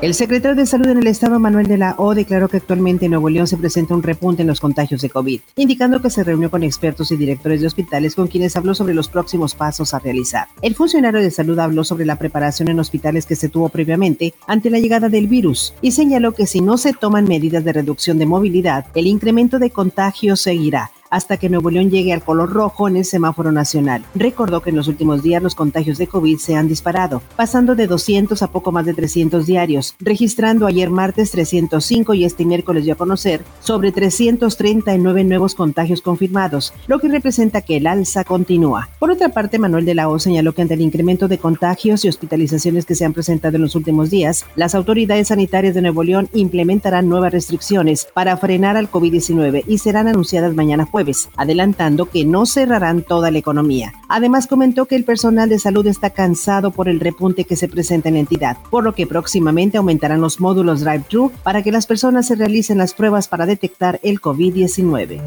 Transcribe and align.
El 0.00 0.14
secretario 0.14 0.54
de 0.54 0.64
Salud 0.64 0.86
en 0.86 0.98
el 0.98 1.08
Estado, 1.08 1.40
Manuel 1.40 1.66
de 1.66 1.76
la 1.76 1.96
O, 1.98 2.14
declaró 2.14 2.48
que 2.48 2.58
actualmente 2.58 3.06
en 3.06 3.10
Nuevo 3.10 3.28
León 3.30 3.48
se 3.48 3.56
presenta 3.56 3.96
un 3.96 4.04
repunte 4.04 4.42
en 4.42 4.48
los 4.48 4.60
contagios 4.60 5.00
de 5.00 5.10
COVID, 5.10 5.40
indicando 5.56 6.00
que 6.00 6.08
se 6.08 6.22
reunió 6.22 6.52
con 6.52 6.62
expertos 6.62 7.10
y 7.10 7.16
directores 7.16 7.60
de 7.60 7.66
hospitales 7.66 8.14
con 8.14 8.28
quienes 8.28 8.54
habló 8.54 8.76
sobre 8.76 8.94
los 8.94 9.08
próximos 9.08 9.56
pasos 9.56 9.94
a 9.94 9.98
realizar. 9.98 10.46
El 10.62 10.76
funcionario 10.76 11.20
de 11.20 11.32
salud 11.32 11.58
habló 11.58 11.82
sobre 11.82 12.06
la 12.06 12.14
preparación 12.14 12.68
en 12.68 12.78
hospitales 12.78 13.26
que 13.26 13.34
se 13.34 13.48
tuvo 13.48 13.70
previamente 13.70 14.34
ante 14.46 14.70
la 14.70 14.78
llegada 14.78 15.08
del 15.08 15.26
virus 15.26 15.74
y 15.82 15.90
señaló 15.90 16.30
que 16.30 16.46
si 16.46 16.60
no 16.60 16.78
se 16.78 16.92
toman 16.92 17.24
medidas 17.24 17.64
de 17.64 17.72
reducción 17.72 18.18
de 18.18 18.26
movilidad, 18.26 18.86
el 18.94 19.08
incremento 19.08 19.58
de 19.58 19.70
contagios 19.70 20.40
seguirá 20.40 20.92
hasta 21.10 21.36
que 21.36 21.48
Nuevo 21.48 21.70
León 21.70 21.90
llegue 21.90 22.12
al 22.12 22.22
color 22.22 22.52
rojo 22.52 22.88
en 22.88 22.96
el 22.96 23.04
semáforo 23.04 23.52
nacional. 23.52 24.04
Recordó 24.14 24.60
que 24.60 24.70
en 24.70 24.76
los 24.76 24.88
últimos 24.88 25.22
días 25.22 25.42
los 25.42 25.54
contagios 25.54 25.98
de 25.98 26.06
COVID 26.06 26.38
se 26.38 26.56
han 26.56 26.68
disparado, 26.68 27.22
pasando 27.36 27.74
de 27.74 27.86
200 27.86 28.42
a 28.42 28.50
poco 28.50 28.72
más 28.72 28.86
de 28.86 28.94
300 28.94 29.46
diarios, 29.46 29.94
registrando 30.00 30.66
ayer 30.66 30.90
martes 30.90 31.30
305 31.30 32.14
y 32.14 32.24
este 32.24 32.44
miércoles 32.44 32.84
dio 32.84 32.94
a 32.94 32.96
conocer 32.96 33.44
sobre 33.60 33.92
339 33.92 35.24
nuevos 35.24 35.54
contagios 35.54 36.02
confirmados, 36.02 36.72
lo 36.86 36.98
que 36.98 37.08
representa 37.08 37.62
que 37.62 37.76
el 37.76 37.86
alza 37.86 38.24
continúa. 38.24 38.88
Por 38.98 39.10
otra 39.10 39.30
parte, 39.30 39.58
Manuel 39.58 39.84
de 39.84 39.94
la 39.94 40.08
O 40.08 40.18
señaló 40.18 40.54
que 40.54 40.62
ante 40.62 40.74
el 40.74 40.80
incremento 40.80 41.28
de 41.28 41.38
contagios 41.38 42.04
y 42.04 42.08
hospitalizaciones 42.08 42.84
que 42.84 42.94
se 42.94 43.04
han 43.04 43.12
presentado 43.12 43.56
en 43.56 43.62
los 43.62 43.74
últimos 43.74 44.10
días, 44.10 44.44
las 44.56 44.74
autoridades 44.74 45.28
sanitarias 45.28 45.74
de 45.74 45.82
Nuevo 45.82 46.02
León 46.02 46.28
implementarán 46.32 47.08
nuevas 47.08 47.32
restricciones 47.32 48.08
para 48.12 48.36
frenar 48.36 48.76
al 48.76 48.90
COVID-19 48.90 49.64
y 49.66 49.78
serán 49.78 50.08
anunciadas 50.08 50.54
mañana 50.54 50.86
adelantando 51.36 52.06
que 52.06 52.24
no 52.24 52.46
cerrarán 52.46 53.02
toda 53.02 53.30
la 53.30 53.38
economía. 53.38 53.92
Además 54.08 54.46
comentó 54.46 54.86
que 54.86 54.96
el 54.96 55.04
personal 55.04 55.48
de 55.48 55.58
salud 55.58 55.86
está 55.86 56.10
cansado 56.10 56.70
por 56.70 56.88
el 56.88 57.00
repunte 57.00 57.44
que 57.44 57.56
se 57.56 57.68
presenta 57.68 58.08
en 58.08 58.14
la 58.14 58.20
entidad, 58.20 58.56
por 58.70 58.84
lo 58.84 58.94
que 58.94 59.06
próximamente 59.06 59.78
aumentarán 59.78 60.20
los 60.20 60.40
módulos 60.40 60.80
drive-thru 60.80 61.30
para 61.42 61.62
que 61.62 61.72
las 61.72 61.86
personas 61.86 62.26
se 62.26 62.34
realicen 62.34 62.78
las 62.78 62.94
pruebas 62.94 63.28
para 63.28 63.46
detectar 63.46 64.00
el 64.02 64.20
COVID-19. 64.20 65.22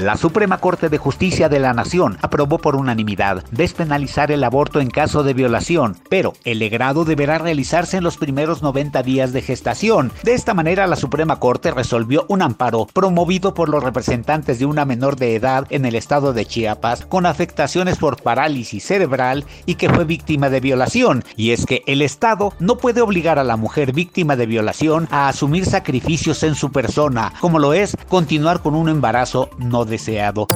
La 0.00 0.16
Suprema 0.16 0.56
Corte 0.56 0.88
de 0.88 0.96
Justicia 0.96 1.50
de 1.50 1.60
la 1.60 1.74
Nación 1.74 2.16
aprobó 2.22 2.56
por 2.56 2.76
unanimidad 2.76 3.44
despenalizar 3.50 4.32
el 4.32 4.42
aborto 4.42 4.80
en 4.80 4.88
caso 4.88 5.22
de 5.22 5.34
violación, 5.34 5.98
pero 6.08 6.32
el 6.44 6.60
legrado 6.60 7.04
deberá 7.04 7.36
realizarse 7.36 7.98
en 7.98 8.04
los 8.04 8.16
primeros 8.16 8.62
90 8.62 9.02
días 9.02 9.34
de 9.34 9.42
gestación. 9.42 10.10
De 10.22 10.32
esta 10.32 10.54
manera, 10.54 10.86
la 10.86 10.96
Suprema 10.96 11.38
Corte 11.38 11.70
resolvió 11.72 12.24
un 12.28 12.40
amparo 12.40 12.86
promovido 12.86 13.52
por 13.52 13.68
los 13.68 13.84
representantes 13.84 14.58
de 14.58 14.64
una 14.64 14.86
menor 14.86 15.16
de 15.16 15.36
edad 15.36 15.66
en 15.68 15.84
el 15.84 15.94
estado 15.94 16.32
de 16.32 16.46
Chiapas 16.46 17.04
con 17.04 17.26
afectaciones 17.26 17.98
por 17.98 18.20
parálisis 18.22 18.82
cerebral 18.82 19.44
y 19.66 19.74
que 19.74 19.90
fue 19.90 20.04
víctima 20.04 20.48
de 20.48 20.60
violación. 20.60 21.22
Y 21.36 21.50
es 21.50 21.66
que 21.66 21.82
el 21.86 22.00
Estado 22.00 22.54
no 22.58 22.78
puede 22.78 23.02
obligar 23.02 23.38
a 23.38 23.44
la 23.44 23.58
mujer 23.58 23.92
víctima 23.92 24.36
de 24.36 24.46
violación 24.46 25.06
a 25.10 25.28
asumir 25.28 25.66
sacrificios 25.66 26.42
en 26.44 26.54
su 26.54 26.72
persona, 26.72 27.34
como 27.40 27.58
lo 27.58 27.74
es 27.74 27.94
continuar 28.08 28.62
con 28.62 28.74
un 28.74 28.88
embarazo 28.88 29.50
no 29.58 29.81
deseado. 29.84 30.46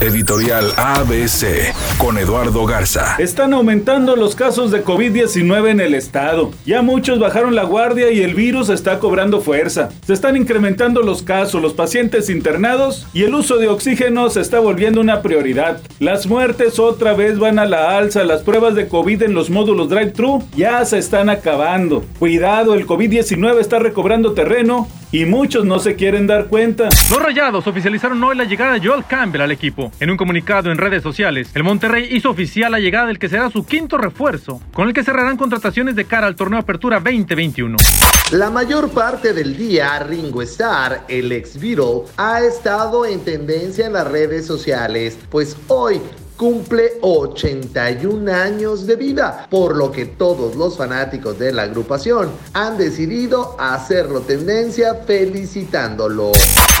Editorial 0.00 0.72
ABC 0.76 1.74
con 1.98 2.18
Eduardo 2.18 2.64
Garza. 2.66 3.16
Están 3.18 3.52
aumentando 3.52 4.14
los 4.14 4.36
casos 4.36 4.70
de 4.70 4.84
COVID-19 4.84 5.70
en 5.70 5.80
el 5.80 5.94
estado. 5.94 6.52
Ya 6.64 6.82
muchos 6.82 7.18
bajaron 7.18 7.56
la 7.56 7.64
guardia 7.64 8.12
y 8.12 8.22
el 8.22 8.34
virus 8.34 8.68
está 8.68 9.00
cobrando 9.00 9.40
fuerza. 9.40 9.88
Se 10.06 10.12
están 10.12 10.36
incrementando 10.36 11.02
los 11.02 11.22
casos, 11.22 11.60
los 11.60 11.72
pacientes 11.72 12.30
internados 12.30 13.08
y 13.12 13.24
el 13.24 13.34
uso 13.34 13.56
de 13.56 13.66
oxígeno 13.66 14.30
se 14.30 14.40
está 14.40 14.60
volviendo 14.60 15.00
una 15.00 15.20
prioridad. 15.20 15.80
Las 15.98 16.28
muertes 16.28 16.78
otra 16.78 17.14
vez 17.14 17.38
van 17.38 17.58
a 17.58 17.66
la 17.66 17.98
alza. 17.98 18.22
Las 18.22 18.42
pruebas 18.42 18.76
de 18.76 18.86
COVID 18.86 19.22
en 19.22 19.34
los 19.34 19.50
módulos 19.50 19.88
drive-thru 19.88 20.44
ya 20.56 20.84
se 20.84 20.98
están 20.98 21.28
acabando. 21.28 22.04
Cuidado, 22.20 22.74
el 22.74 22.86
COVID-19 22.86 23.58
está 23.58 23.80
recobrando 23.80 24.32
terreno 24.32 24.86
y 25.12 25.24
muchos 25.24 25.64
no 25.64 25.78
se 25.78 25.94
quieren 25.94 26.26
dar 26.26 26.46
cuenta. 26.46 26.88
Los 27.10 27.22
Rayados 27.22 27.66
oficializaron 27.66 28.22
hoy 28.22 28.36
la 28.36 28.44
llegada 28.44 28.74
de 28.74 28.86
Joel 28.86 29.04
Campbell 29.06 29.42
al 29.42 29.52
equipo. 29.52 29.90
En 30.00 30.10
un 30.10 30.16
comunicado 30.16 30.70
en 30.70 30.78
redes 30.78 31.02
sociales, 31.02 31.50
el 31.54 31.64
Monterrey 31.64 32.08
hizo 32.10 32.30
oficial 32.30 32.72
la 32.72 32.80
llegada 32.80 33.06
del 33.06 33.18
que 33.18 33.28
será 33.28 33.50
su 33.50 33.64
quinto 33.64 33.98
refuerzo, 33.98 34.60
con 34.72 34.88
el 34.88 34.94
que 34.94 35.04
cerrarán 35.04 35.36
contrataciones 35.36 35.96
de 35.96 36.04
cara 36.04 36.26
al 36.26 36.36
torneo 36.36 36.58
Apertura 36.58 37.00
2021. 37.00 37.76
La 38.32 38.50
mayor 38.50 38.90
parte 38.90 39.32
del 39.32 39.56
día, 39.56 39.98
Ringo 40.00 40.42
Starr, 40.42 41.00
el 41.08 41.32
ex 41.32 41.58
Beatle, 41.58 42.02
ha 42.18 42.40
estado 42.40 43.06
en 43.06 43.20
tendencia 43.20 43.86
en 43.86 43.94
las 43.94 44.06
redes 44.06 44.46
sociales, 44.46 45.18
pues 45.30 45.56
hoy 45.68 46.00
cumple 46.38 46.92
81 47.02 48.32
años 48.32 48.86
de 48.86 48.94
vida, 48.94 49.48
por 49.50 49.76
lo 49.76 49.90
que 49.90 50.06
todos 50.06 50.54
los 50.54 50.78
fanáticos 50.78 51.36
de 51.36 51.52
la 51.52 51.62
agrupación 51.62 52.30
han 52.54 52.78
decidido 52.78 53.56
hacerlo 53.58 54.20
tendencia 54.20 54.94
felicitándolo. 54.94 56.30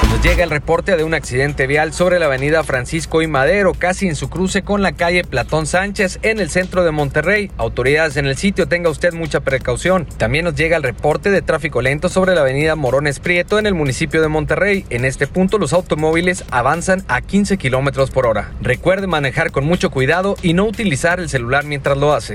Nos 0.08 0.22
llega 0.22 0.44
el 0.44 0.50
reporte 0.50 0.96
de 0.96 1.02
un 1.02 1.12
accidente 1.12 1.66
vial 1.66 1.92
sobre 1.92 2.20
la 2.20 2.26
avenida 2.26 2.62
Francisco 2.62 3.20
y 3.20 3.26
Madero, 3.26 3.74
casi 3.74 4.06
en 4.06 4.14
su 4.14 4.30
cruce 4.30 4.62
con 4.62 4.80
la 4.80 4.92
calle 4.92 5.24
Platón 5.24 5.66
Sánchez 5.66 6.20
en 6.22 6.38
el 6.38 6.50
centro 6.50 6.84
de 6.84 6.92
Monterrey. 6.92 7.50
Autoridades 7.58 8.16
en 8.16 8.26
el 8.26 8.36
sitio, 8.36 8.68
tenga 8.68 8.90
usted 8.90 9.12
mucha 9.12 9.40
precaución. 9.40 10.06
También 10.16 10.44
nos 10.44 10.54
llega 10.54 10.76
el 10.76 10.84
reporte 10.84 11.32
de 11.32 11.42
tráfico 11.42 11.82
lento 11.82 12.08
sobre 12.08 12.36
la 12.36 12.42
avenida 12.42 12.76
Morones 12.76 13.18
Prieto 13.18 13.58
en 13.58 13.66
el 13.66 13.74
municipio 13.74 14.22
de 14.22 14.28
Monterrey. 14.28 14.86
En 14.88 15.04
este 15.04 15.26
punto 15.26 15.58
los 15.58 15.72
automóviles 15.72 16.44
avanzan 16.52 17.04
a 17.08 17.20
15 17.20 17.58
kilómetros 17.58 18.12
por 18.12 18.26
hora. 18.26 18.52
Recuerde 18.62 19.08
manejar 19.08 19.47
con 19.50 19.64
mucho 19.64 19.90
cuidado 19.90 20.36
y 20.42 20.52
no 20.52 20.64
utilizar 20.64 21.20
el 21.20 21.28
celular 21.28 21.64
mientras 21.64 21.96
lo 21.96 22.12
hace. 22.12 22.34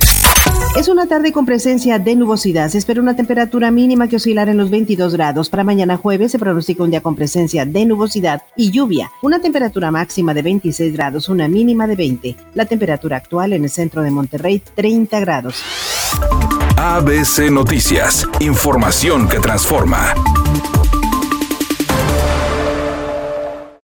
Es 0.78 0.88
una 0.88 1.08
tarde 1.08 1.32
con 1.32 1.46
presencia 1.46 2.00
de 2.00 2.16
nubosidad. 2.16 2.70
Se 2.70 2.78
espera 2.78 3.02
una 3.02 3.16
temperatura 3.16 3.70
mínima 3.72 4.08
que 4.08 4.16
oscilará 4.16 4.52
en 4.52 4.58
los 4.58 4.70
22 4.70 5.14
grados. 5.14 5.50
Para 5.50 5.64
mañana 5.64 5.98
jueves 5.98 6.32
se 6.32 6.40
pronostica 6.40 6.84
un 6.84 6.92
día 6.92 7.02
con 7.02 7.16
presencia 7.16 7.66
de 7.66 7.86
nubosidad 7.86 8.42
y 8.56 8.72
lluvia. 8.72 9.12
Una 9.22 9.40
temperatura 9.40 9.92
máxima 9.92 10.34
de 10.34 10.42
26 10.42 10.94
grados, 10.94 11.30
una 11.30 11.48
mínima 11.48 11.86
de 11.88 11.96
20. 11.96 12.36
La 12.56 12.66
temperatura 12.66 13.18
actual 13.18 13.54
en 13.54 13.64
el 13.64 13.70
centro 13.70 14.02
de 14.02 14.12
Monterrey, 14.12 14.62
30 14.76 15.20
grados. 15.20 15.64
ABC 16.78 17.52
Noticias. 17.52 18.28
Información 18.40 19.28
que 19.28 19.40
transforma. 19.40 20.16